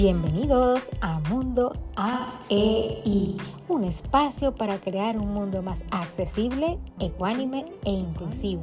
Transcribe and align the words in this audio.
Bienvenidos 0.00 0.90
a 1.02 1.20
Mundo 1.28 1.74
AEI, 1.94 3.36
un 3.68 3.84
espacio 3.84 4.54
para 4.54 4.78
crear 4.78 5.18
un 5.18 5.34
mundo 5.34 5.60
más 5.60 5.84
accesible, 5.90 6.78
ecuánime 6.98 7.66
e 7.84 7.90
inclusivo. 7.90 8.62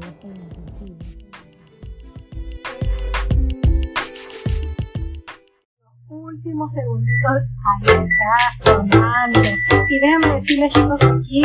Últimos 6.10 6.74
segunditos, 6.74 7.32
ahí 7.70 7.86
está 7.86 8.64
sonando. 8.64 9.40
Y 9.88 10.00
déjenme 10.00 10.42
decirles 10.42 10.74
chicos 10.74 11.00
aquí, 11.04 11.44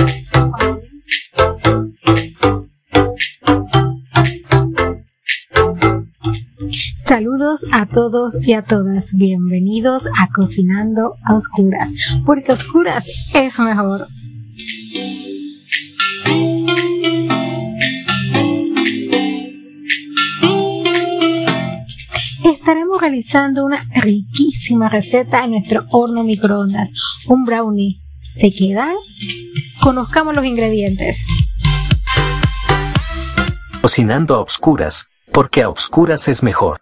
Saludos 7.13 7.63
a 7.73 7.85
todos 7.85 8.49
y 8.49 8.55
a 8.55 8.63
todas. 8.63 9.13
Bienvenidos 9.15 10.07
a 10.19 10.29
Cocinando 10.29 11.17
a 11.23 11.35
Oscuras, 11.35 11.93
porque 12.25 12.53
Oscuras 12.53 13.07
es 13.35 13.59
mejor. 13.59 14.07
Estaremos 22.45 22.99
realizando 22.99 23.67
una 23.67 23.87
riquísima 23.95 24.89
receta 24.89 25.45
en 25.45 25.51
nuestro 25.51 25.85
horno 25.91 26.25
microondas, 26.25 26.89
un 27.29 27.45
brownie. 27.45 28.01
¿Se 28.23 28.51
queda? 28.51 28.91
Conozcamos 29.83 30.35
los 30.35 30.47
ingredientes. 30.47 31.27
Cocinando 33.83 34.37
a 34.37 34.41
oscuras, 34.41 35.09
porque 35.33 35.63
a 35.63 35.69
oscuras 35.69 36.29
es 36.29 36.43
mejor. 36.43 36.81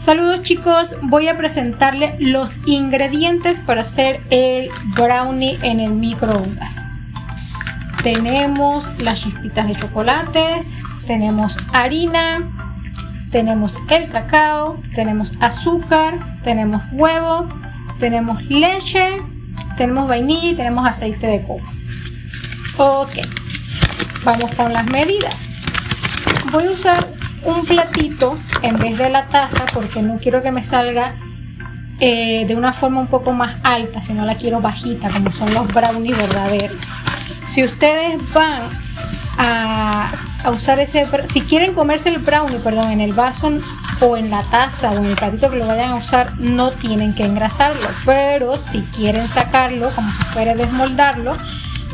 Saludos 0.00 0.42
chicos, 0.42 0.94
voy 1.02 1.28
a 1.28 1.36
presentarle 1.36 2.16
los 2.18 2.56
ingredientes 2.66 3.60
para 3.60 3.82
hacer 3.82 4.20
el 4.30 4.70
brownie 4.94 5.58
en 5.62 5.80
el 5.80 5.92
microondas. 5.92 6.76
Tenemos 8.02 8.88
las 8.98 9.20
chispitas 9.20 9.66
de 9.66 9.74
chocolates, 9.74 10.72
tenemos 11.06 11.56
harina, 11.72 12.40
tenemos 13.30 13.76
el 13.90 14.10
cacao, 14.10 14.78
tenemos 14.94 15.34
azúcar, 15.40 16.18
tenemos 16.42 16.80
huevo, 16.92 17.48
tenemos 17.98 18.42
leche, 18.44 19.18
tenemos 19.76 20.08
vainilla 20.08 20.50
y 20.50 20.54
tenemos 20.54 20.86
aceite 20.86 21.26
de 21.26 21.42
coco. 21.42 21.66
Ok, 22.78 23.10
vamos 24.28 24.54
con 24.56 24.74
las 24.74 24.84
medidas. 24.86 25.36
Voy 26.52 26.66
a 26.66 26.70
usar 26.70 27.08
un 27.44 27.64
platito 27.64 28.38
en 28.60 28.76
vez 28.76 28.98
de 28.98 29.08
la 29.08 29.26
taza 29.28 29.64
porque 29.72 30.02
no 30.02 30.18
quiero 30.18 30.42
que 30.42 30.52
me 30.52 30.62
salga 30.62 31.14
eh, 31.98 32.44
de 32.46 32.54
una 32.54 32.74
forma 32.74 33.00
un 33.00 33.06
poco 33.06 33.32
más 33.32 33.56
alta, 33.62 34.02
sino 34.02 34.26
la 34.26 34.34
quiero 34.34 34.60
bajita 34.60 35.08
como 35.08 35.32
son 35.32 35.52
los 35.54 35.66
brownies 35.68 36.18
verdaderos. 36.18 36.76
Si 37.46 37.64
ustedes 37.64 38.20
van 38.34 38.64
a, 39.38 40.12
usar 40.52 40.78
ese, 40.78 41.06
si 41.30 41.40
quieren 41.40 41.72
comerse 41.72 42.10
el 42.10 42.18
brownie, 42.18 42.58
perdón, 42.58 42.90
en 42.90 43.00
el 43.00 43.14
vaso 43.14 43.50
o 44.00 44.16
en 44.18 44.30
la 44.30 44.42
taza 44.50 44.90
o 44.90 44.98
en 44.98 45.06
el 45.06 45.16
platito 45.16 45.50
que 45.50 45.56
lo 45.56 45.66
vayan 45.66 45.92
a 45.92 45.94
usar, 45.94 46.38
no 46.38 46.72
tienen 46.72 47.14
que 47.14 47.24
engrasarlo, 47.24 47.88
pero 48.04 48.58
si 48.58 48.82
quieren 48.82 49.26
sacarlo, 49.26 49.90
como 49.94 50.10
si 50.10 50.22
fuera 50.24 50.54
desmoldarlo, 50.54 51.34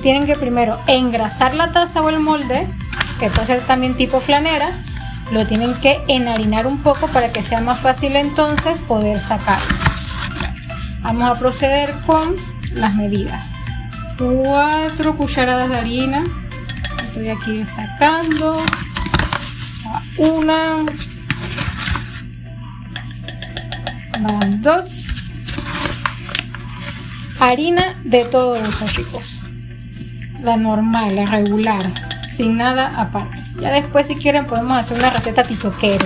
tienen 0.04 0.26
que 0.26 0.36
primero 0.36 0.78
engrasar 0.86 1.54
la 1.54 1.72
taza 1.72 2.02
o 2.02 2.10
el 2.10 2.20
molde, 2.20 2.68
que 3.18 3.30
puede 3.30 3.46
ser 3.46 3.60
también 3.62 3.96
tipo 3.96 4.20
flanera, 4.20 4.70
lo 5.32 5.46
tienen 5.46 5.74
que 5.76 5.98
enharinar 6.08 6.66
un 6.66 6.82
poco 6.82 7.06
para 7.08 7.32
que 7.32 7.42
sea 7.42 7.62
más 7.62 7.80
fácil 7.80 8.14
entonces 8.14 8.78
poder 8.80 9.18
sacarlo. 9.22 9.74
Vamos 11.00 11.24
a 11.24 11.40
proceder 11.40 11.94
con 12.06 12.36
las 12.74 12.94
medidas. 12.96 13.46
4 14.18 15.16
cucharadas 15.16 15.70
de 15.70 15.76
harina. 15.78 16.22
Estoy 17.06 17.30
aquí 17.30 17.64
sacando. 17.74 18.62
Una. 20.18 20.84
Van 24.20 24.60
dos. 24.60 25.38
Harina 27.40 27.98
de 28.04 28.26
todo 28.26 28.60
uso, 28.60 28.86
chicos. 28.88 29.33
La 30.44 30.58
normal, 30.58 31.16
la 31.16 31.24
regular 31.24 31.82
sin 32.28 32.58
nada 32.58 33.00
aparte. 33.00 33.42
Ya 33.58 33.72
después 33.72 34.08
si 34.08 34.14
quieren 34.14 34.46
podemos 34.46 34.76
hacer 34.76 34.98
una 34.98 35.08
receta 35.08 35.42
tipo 35.44 35.70
keto, 35.70 36.04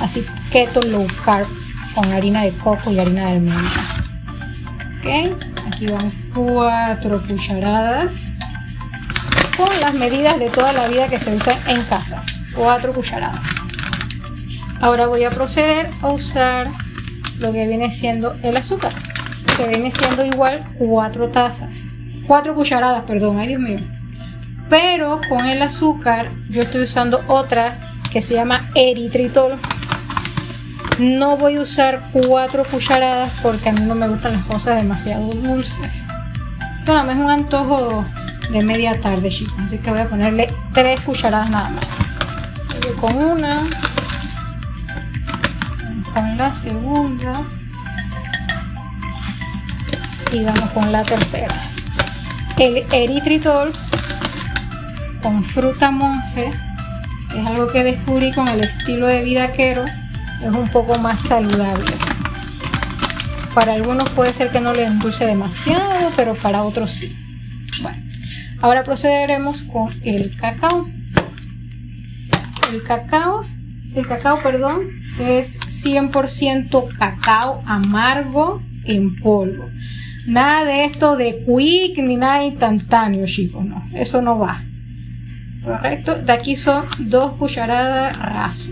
así 0.00 0.22
keto 0.50 0.82
low 0.82 1.06
carb 1.24 1.46
con 1.94 2.12
harina 2.12 2.42
de 2.42 2.52
coco 2.52 2.90
y 2.90 2.98
harina 2.98 3.26
de 3.26 3.32
almendra. 3.32 3.82
Ok, 4.98 5.40
aquí 5.66 5.86
van 5.86 6.10
cuatro 6.34 7.26
cucharadas 7.26 8.24
con 9.56 9.68
las 9.80 9.94
medidas 9.94 10.38
de 10.38 10.50
toda 10.50 10.74
la 10.74 10.86
vida 10.88 11.08
que 11.08 11.18
se 11.18 11.34
usan 11.34 11.56
en 11.66 11.82
casa. 11.84 12.22
Cuatro 12.54 12.92
cucharadas. 12.92 13.40
Ahora 14.82 15.06
voy 15.06 15.24
a 15.24 15.30
proceder 15.30 15.88
a 16.02 16.08
usar 16.08 16.68
lo 17.38 17.50
que 17.50 17.66
viene 17.66 17.90
siendo 17.90 18.36
el 18.42 18.58
azúcar, 18.58 18.92
que 19.56 19.66
viene 19.68 19.90
siendo 19.90 20.22
igual 20.22 20.68
cuatro 20.76 21.30
tazas, 21.30 21.70
cuatro 22.26 22.54
cucharadas, 22.54 23.04
perdón, 23.04 23.38
ay 23.38 23.48
Dios 23.48 23.60
mío. 23.60 23.80
Pero 24.68 25.20
con 25.28 25.46
el 25.46 25.60
azúcar 25.62 26.30
yo 26.48 26.62
estoy 26.62 26.82
usando 26.82 27.22
otra 27.28 27.92
que 28.10 28.22
se 28.22 28.34
llama 28.34 28.70
eritritol. 28.74 29.58
No 30.98 31.36
voy 31.36 31.56
a 31.56 31.60
usar 31.60 32.08
cuatro 32.12 32.64
cucharadas 32.64 33.32
porque 33.42 33.68
a 33.68 33.72
mí 33.72 33.80
no 33.80 33.94
me 33.94 34.08
gustan 34.08 34.34
las 34.34 34.44
cosas 34.46 34.76
demasiado 34.76 35.26
dulces. 35.28 35.90
Esto 36.78 36.92
nada 36.92 37.04
más 37.04 37.16
es 37.16 37.22
un 37.22 37.30
antojo 37.30 38.04
de 38.50 38.62
media 38.62 39.00
tarde 39.00 39.28
chicos 39.30 39.54
así 39.64 39.78
que 39.78 39.90
voy 39.90 40.00
a 40.00 40.08
ponerle 40.08 40.52
tres 40.72 41.00
cucharadas 41.00 41.50
nada 41.50 41.70
más. 41.70 41.84
Con 43.00 43.16
una 43.16 43.62
con 46.12 46.36
la 46.36 46.54
segunda 46.54 47.42
y 50.32 50.44
vamos 50.44 50.70
con 50.70 50.92
la 50.92 51.02
tercera 51.02 51.73
el 52.58 52.84
eritritol 52.92 53.72
con 55.22 55.42
fruta 55.42 55.90
monje, 55.90 56.50
es 57.36 57.46
algo 57.46 57.66
que 57.68 57.82
descubrí 57.82 58.32
con 58.32 58.46
el 58.48 58.60
estilo 58.60 59.06
de 59.06 59.22
vida 59.24 59.52
quero, 59.52 59.84
es 60.40 60.48
un 60.48 60.68
poco 60.68 60.98
más 60.98 61.20
saludable. 61.20 61.92
Para 63.54 63.74
algunos 63.74 64.08
puede 64.10 64.32
ser 64.32 64.50
que 64.50 64.60
no 64.60 64.72
les 64.72 64.90
endulce 64.90 65.26
demasiado, 65.26 66.10
pero 66.16 66.34
para 66.34 66.62
otros 66.62 66.90
sí. 66.90 67.16
Bueno, 67.82 68.02
ahora 68.60 68.84
procederemos 68.84 69.62
con 69.62 69.88
el 70.02 70.36
cacao. 70.36 70.88
El 72.72 72.82
cacao, 72.82 73.42
el 73.94 74.06
cacao, 74.06 74.42
perdón, 74.42 74.90
es 75.20 75.58
100% 75.84 76.98
cacao 76.98 77.62
amargo 77.66 78.62
en 78.84 79.16
polvo. 79.16 79.68
Nada 80.26 80.64
de 80.64 80.84
esto 80.84 81.16
de 81.16 81.44
quick 81.44 81.98
ni 81.98 82.16
nada 82.16 82.44
instantáneo, 82.44 83.26
chicos, 83.26 83.64
no, 83.64 83.86
eso 83.92 84.22
no 84.22 84.38
va. 84.38 84.62
Correcto. 85.64 86.16
De 86.16 86.32
aquí 86.32 86.56
son 86.56 86.84
dos 86.98 87.34
cucharadas 87.34 88.18
raso. 88.18 88.70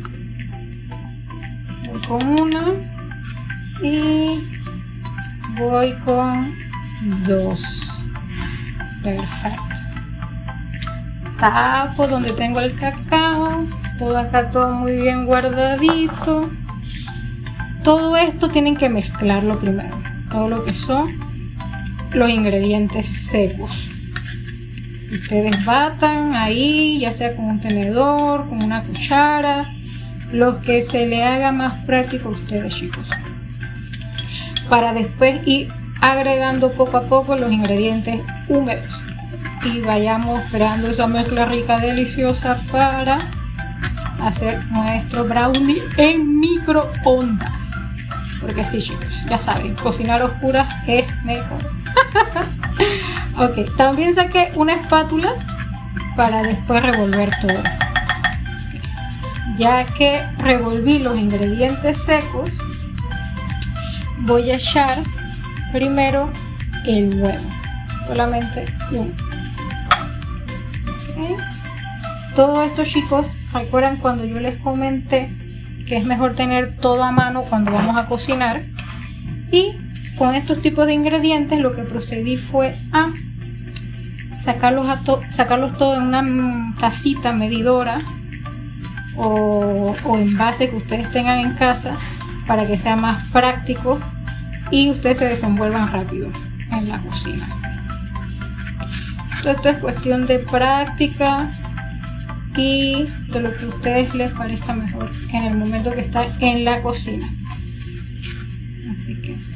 Voy 1.87 2.01
con 2.07 2.41
una 2.41 2.73
y 3.83 4.41
voy 5.59 5.95
con 6.05 6.55
dos. 7.27 7.61
Perfecto. 9.03 9.63
Tapo 11.39 12.07
donde 12.07 12.33
tengo 12.33 12.61
el 12.61 12.75
cacao. 12.75 13.67
Todo 13.99 14.19
acá 14.19 14.51
todo 14.51 14.75
muy 14.75 14.97
bien 14.97 15.25
guardadito. 15.25 16.51
Todo 17.83 18.17
esto 18.17 18.49
tienen 18.49 18.77
que 18.77 18.89
mezclarlo 18.89 19.59
primero. 19.59 19.97
Todo 20.31 20.49
lo 20.49 20.65
que 20.65 20.75
son 20.75 21.09
los 22.15 22.31
ingredientes 22.31 23.07
secos 23.29 23.93
ustedes 25.13 25.65
batan 25.65 26.35
ahí, 26.35 26.99
ya 27.01 27.13
sea 27.13 27.37
con 27.37 27.45
un 27.47 27.61
tenedor, 27.61 28.49
con 28.49 28.63
una 28.63 28.85
cuchara, 28.85 29.73
lo 30.31 30.61
que 30.63 30.83
se 30.83 31.07
le 31.07 31.25
haga 31.25 31.53
más 31.53 31.85
práctico 31.85 32.31
a 32.31 32.33
ustedes 32.33 32.75
chicos. 32.75 33.07
Para 34.69 34.95
después 34.95 35.47
ir 35.47 35.69
agregando 36.01 36.73
poco 36.73 36.97
a 36.97 37.03
poco 37.03 37.37
los 37.37 37.53
ingredientes 37.53 38.21
húmedos 38.49 39.01
y 39.65 39.81
vayamos 39.81 40.41
creando 40.51 40.91
esa 40.91 41.07
mezcla 41.07 41.45
rica, 41.45 41.79
deliciosa 41.79 42.63
para 42.73 43.31
hacer 44.21 44.65
nuestro 44.67 45.25
brownie 45.25 45.83
en 45.99 46.41
microondas. 46.41 47.71
Porque 48.41 48.65
sí 48.65 48.79
chicos, 48.79 49.23
ya 49.29 49.39
saben, 49.39 49.75
cocinar 49.77 50.23
oscuras 50.23 50.75
es 50.87 51.15
mejor. 51.25 51.61
ok, 53.39 53.77
también 53.77 54.15
saqué 54.15 54.53
una 54.55 54.75
espátula 54.75 55.35
para 56.17 56.43
después 56.43 56.83
revolver 56.83 57.31
todo. 57.41 57.63
ya 59.59 59.85
que 59.85 60.23
revolví 60.39 60.99
los 60.99 61.19
ingredientes 61.19 62.03
secos, 62.03 62.51
voy 64.21 64.51
a 64.51 64.57
echar 64.57 64.99
primero 65.73 66.31
el 66.87 67.21
huevo, 67.21 67.45
solamente 68.07 68.65
uno. 68.93 69.13
Todo 72.35 72.63
esto 72.63 72.85
chicos, 72.85 73.27
recuerdan 73.53 73.99
cuando 73.99 74.25
yo 74.25 74.41
les 74.41 74.59
comenté 74.59 75.31
que 75.87 75.99
es 75.99 76.05
mejor 76.05 76.35
tener 76.35 76.77
todo 76.77 77.05
a 77.05 77.11
mano 77.11 77.45
cuando 77.45 77.73
vamos 77.73 77.99
a 77.99 78.07
cocinar 78.07 78.63
y 79.51 79.77
con 80.19 80.35
estos 80.35 80.61
tipos 80.61 80.87
de 80.87 80.95
ingredientes 80.95 81.59
lo 81.61 81.75
que 81.75 81.83
procedí 81.83 82.37
fue 82.37 82.79
a 82.93 83.13
sacarlos, 84.39 84.89
a 84.89 85.03
sacarlos 85.31 85.77
todo 85.79 85.97
en 85.97 86.03
una 86.03 86.75
tacita 86.79 87.33
medidora 87.33 87.99
o, 89.17 89.95
o 90.05 90.17
envase 90.17 90.71
que 90.71 90.77
ustedes 90.77 91.11
tengan 91.13 91.39
en 91.41 91.55
casa 91.55 91.97
para 92.47 92.67
que 92.67 92.79
sea 92.79 92.97
más 92.97 93.29
práctico 93.29 94.01
y 94.71 94.91
ustedes 94.91 95.19
se 95.19 95.27
desenvuelvan 95.27 95.93
rápido 95.93 96.29
en 96.71 96.89
la 96.89 96.99
cocina. 96.99 97.47
esto 99.45 99.69
es 99.69 99.79
cuestión 99.79 100.27
de 100.27 100.39
práctica 100.41 101.51
y 102.57 103.07
de 103.29 103.41
lo 103.41 103.57
que 103.57 103.65
a 103.65 103.69
ustedes 103.69 104.15
les 104.15 104.33
parezca 104.33 104.75
mejor 104.75 105.11
en 105.31 105.45
el 105.45 105.57
momento 105.57 105.91
que 105.91 106.01
está 106.01 106.27
en 106.41 106.65
la 106.65 106.81
cocina. 106.83 107.27
Así 108.95 109.15
que 109.23 109.52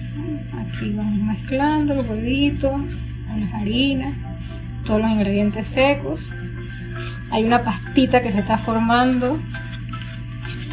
aquí 0.58 0.92
vamos 0.92 1.18
mezclando 1.20 1.94
el 1.94 2.08
huevito 2.08 2.70
con 2.70 3.40
las 3.40 3.54
harinas, 3.54 4.14
todos 4.84 5.00
los 5.00 5.10
ingredientes 5.10 5.68
secos. 5.68 6.20
Hay 7.30 7.44
una 7.44 7.62
pastita 7.62 8.22
que 8.22 8.32
se 8.32 8.40
está 8.40 8.58
formando. 8.58 9.40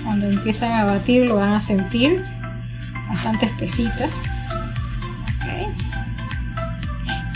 Cuando 0.04 0.30
empiezan 0.30 0.74
a 0.74 0.84
batir 0.84 1.26
lo 1.26 1.38
van 1.38 1.54
a 1.54 1.60
sentir 1.60 2.24
bastante 3.10 3.46
espesita. 3.46 4.08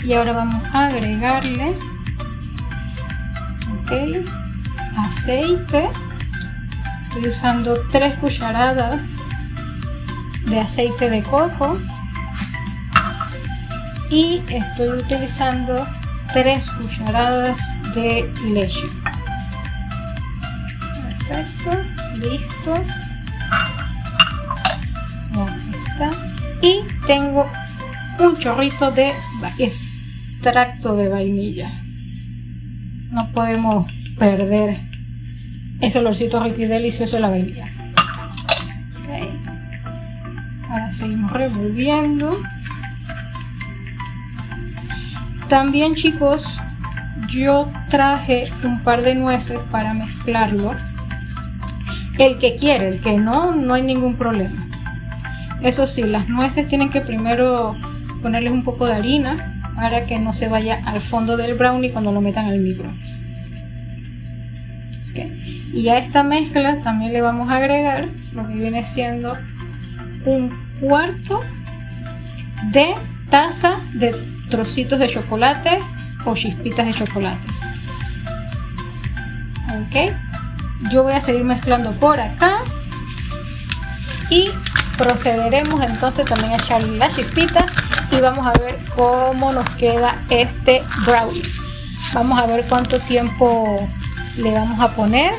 Y 0.04 0.12
ahora 0.14 0.32
vamos 0.32 0.62
a 0.72 0.86
agregarle 0.86 1.76
aceite. 4.96 5.88
Estoy 7.04 7.28
usando 7.28 7.74
3 7.90 8.18
cucharadas 8.18 9.12
de 10.46 10.60
aceite 10.60 11.10
de 11.10 11.22
coco 11.22 11.78
y 14.10 14.40
estoy 14.48 14.88
utilizando 15.00 15.86
3 16.32 16.70
cucharadas 16.70 17.58
de 17.94 18.32
leche. 18.52 18.86
Perfecto, 21.28 21.70
listo. 22.16 22.74
está. 25.86 26.10
Y 26.62 26.80
tengo 27.06 27.50
un 28.18 28.38
chorrito 28.38 28.90
de 28.90 29.12
extracto 29.58 30.96
de 30.96 31.08
vainilla. 31.08 31.70
No 33.10 33.30
podemos 33.32 33.90
perder 34.18 34.78
ese 35.80 35.98
olorcito 35.98 36.42
rico 36.42 36.62
y 36.62 36.66
delicioso 36.66 37.16
de 37.16 37.22
la 37.22 37.30
vainilla. 37.30 37.66
Ahora 40.68 40.92
seguimos 40.92 41.32
revolviendo. 41.32 42.38
También 45.48 45.94
chicos, 45.94 46.58
yo 47.30 47.70
traje 47.90 48.50
un 48.62 48.80
par 48.80 49.02
de 49.02 49.14
nueces 49.14 49.58
para 49.70 49.94
mezclarlo. 49.94 50.74
El 52.18 52.38
que 52.38 52.56
quiere, 52.56 52.88
el 52.88 53.00
que 53.00 53.16
no, 53.16 53.54
no 53.54 53.74
hay 53.74 53.82
ningún 53.82 54.16
problema. 54.16 54.66
Eso 55.62 55.86
sí, 55.86 56.02
las 56.02 56.28
nueces 56.28 56.68
tienen 56.68 56.90
que 56.90 57.00
primero 57.00 57.76
ponerles 58.22 58.52
un 58.52 58.62
poco 58.62 58.86
de 58.86 58.94
harina 58.94 59.62
para 59.74 60.06
que 60.06 60.18
no 60.18 60.34
se 60.34 60.48
vaya 60.48 60.80
al 60.84 61.00
fondo 61.00 61.36
del 61.36 61.54
brownie 61.54 61.92
cuando 61.92 62.12
lo 62.12 62.20
metan 62.20 62.46
al 62.46 62.58
micro. 62.58 62.90
Y 65.72 65.88
a 65.88 65.98
esta 65.98 66.22
mezcla 66.22 66.80
también 66.82 67.12
le 67.12 67.20
vamos 67.20 67.50
a 67.50 67.56
agregar 67.56 68.08
lo 68.32 68.46
que 68.46 68.54
viene 68.54 68.84
siendo 68.84 69.36
un 70.24 70.52
cuarto 70.80 71.40
de 72.72 72.94
taza 73.30 73.80
de 73.94 74.37
trocitos 74.48 74.98
de 74.98 75.08
chocolate 75.08 75.78
o 76.24 76.34
chispitas 76.34 76.86
de 76.86 76.94
chocolate. 76.94 77.38
Ok, 79.70 80.12
yo 80.90 81.02
voy 81.02 81.12
a 81.12 81.20
seguir 81.20 81.44
mezclando 81.44 81.92
por 81.92 82.18
acá 82.18 82.60
y 84.30 84.50
procederemos 84.96 85.80
entonces 85.82 86.26
también 86.26 86.52
a 86.52 86.56
echarle 86.56 86.98
las 86.98 87.14
chispitas 87.14 87.64
y 88.10 88.20
vamos 88.20 88.46
a 88.46 88.52
ver 88.58 88.78
cómo 88.96 89.52
nos 89.52 89.68
queda 89.70 90.22
este 90.30 90.82
brownie. 91.06 91.42
Vamos 92.12 92.38
a 92.38 92.46
ver 92.46 92.64
cuánto 92.68 92.98
tiempo 93.00 93.86
le 94.38 94.52
vamos 94.52 94.80
a 94.80 94.88
poner. 94.94 95.34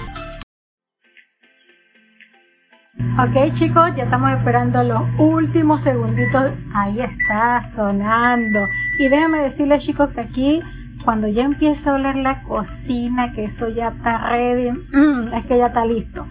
Ok 3.22 3.54
chicos, 3.54 3.94
ya 3.98 4.06
estamos 4.06 4.32
esperando 4.32 4.82
los 4.82 5.02
últimos 5.18 5.84
segunditos. 5.84 6.54
Ahí 6.74 7.02
está 7.02 7.62
sonando. 7.76 8.66
Y 8.98 9.10
déjenme 9.10 9.40
decirles 9.40 9.84
chicos 9.84 10.10
que 10.12 10.22
aquí 10.22 10.62
cuando 11.04 11.28
ya 11.28 11.44
empieza 11.44 11.92
a 11.92 11.96
oler 11.96 12.16
la 12.16 12.42
cocina, 12.42 13.34
que 13.34 13.44
eso 13.44 13.68
ya 13.68 13.90
está 13.90 14.30
ready, 14.30 14.72
mm, 14.72 15.34
es 15.34 15.46
que 15.48 15.58
ya 15.58 15.68
está 15.68 15.86
listo. 15.86 16.28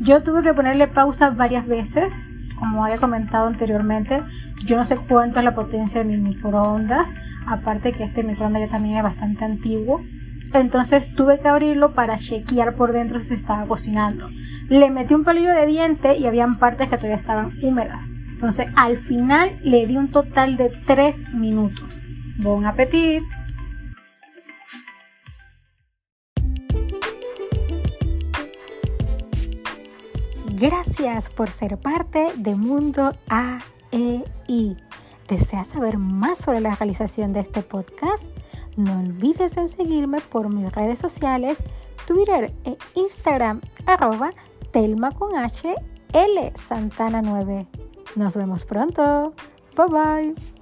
Yo 0.00 0.24
tuve 0.24 0.42
que 0.42 0.52
ponerle 0.52 0.88
pausa 0.88 1.30
varias 1.30 1.64
veces, 1.66 2.12
como 2.58 2.84
había 2.84 2.98
comentado 2.98 3.46
anteriormente. 3.46 4.20
Yo 4.64 4.76
no 4.76 4.84
sé 4.84 4.96
cuánto 4.96 5.38
es 5.38 5.44
la 5.44 5.54
potencia 5.54 6.02
de 6.02 6.08
mi 6.08 6.16
microondas, 6.16 7.06
aparte 7.46 7.92
que 7.92 8.02
este 8.02 8.24
microondas 8.24 8.62
ya 8.62 8.68
también 8.68 8.96
es 8.96 9.04
bastante 9.04 9.44
antiguo. 9.44 10.00
Entonces 10.52 11.14
tuve 11.14 11.40
que 11.40 11.48
abrirlo 11.48 11.92
para 11.92 12.16
chequear 12.16 12.74
por 12.74 12.92
dentro 12.92 13.20
si 13.20 13.28
se 13.28 13.34
estaba 13.34 13.66
cocinando. 13.66 14.28
Le 14.68 14.90
metí 14.90 15.14
un 15.14 15.24
palillo 15.24 15.50
de 15.50 15.66
diente 15.66 16.16
y 16.16 16.26
habían 16.26 16.58
partes 16.58 16.88
que 16.88 16.96
todavía 16.96 17.16
estaban 17.16 17.52
húmedas. 17.62 18.02
Entonces 18.32 18.68
al 18.74 18.96
final 18.98 19.58
le 19.62 19.86
di 19.86 19.96
un 19.96 20.10
total 20.10 20.56
de 20.56 20.70
3 20.86 21.34
minutos. 21.34 21.88
Buen 22.38 22.66
apetito. 22.66 23.24
Gracias 30.62 31.28
por 31.28 31.50
ser 31.50 31.76
parte 31.78 32.28
de 32.36 32.54
Mundo 32.54 33.16
AEI. 33.28 34.76
¿Deseas 35.28 35.68
saber 35.68 35.98
más 35.98 36.38
sobre 36.38 36.60
la 36.60 36.74
realización 36.74 37.32
de 37.32 37.40
este 37.40 37.62
podcast? 37.62 38.26
No 38.76 38.98
olvides 38.98 39.56
en 39.56 39.68
seguirme 39.68 40.20
por 40.20 40.52
mis 40.52 40.72
redes 40.72 40.98
sociales, 40.98 41.62
Twitter 42.06 42.54
e 42.64 42.76
Instagram, 42.94 43.60
arroba 43.86 44.32
Telma 44.70 45.12
con 45.12 45.36
H, 45.36 45.74
L 46.12 46.52
Santana 46.54 47.22
9. 47.22 47.66
Nos 48.16 48.36
vemos 48.36 48.64
pronto. 48.64 49.34
Bye 49.76 49.86
bye. 49.88 50.61